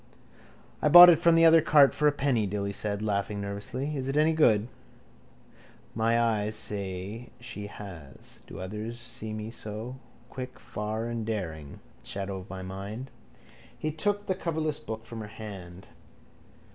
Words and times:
—I 0.81 0.89
bought 0.89 1.11
it 1.11 1.19
from 1.19 1.35
the 1.35 1.45
other 1.45 1.61
cart 1.61 1.93
for 1.93 2.07
a 2.07 2.11
penny, 2.11 2.47
Dilly 2.47 2.73
said, 2.73 3.03
laughing 3.03 3.39
nervously. 3.39 3.95
Is 3.95 4.07
it 4.07 4.17
any 4.17 4.33
good? 4.33 4.67
My 5.93 6.19
eyes 6.19 6.57
they 6.69 7.25
say 7.29 7.31
she 7.39 7.67
has. 7.67 8.41
Do 8.47 8.57
others 8.57 8.99
see 8.99 9.31
me 9.31 9.51
so? 9.51 9.97
Quick, 10.27 10.59
far 10.59 11.05
and 11.05 11.23
daring. 11.23 11.81
Shadow 12.01 12.37
of 12.39 12.49
my 12.49 12.63
mind. 12.63 13.11
He 13.77 13.91
took 13.91 14.25
the 14.25 14.33
coverless 14.33 14.79
book 14.79 15.05
from 15.05 15.21
her 15.21 15.27
hand. 15.27 15.89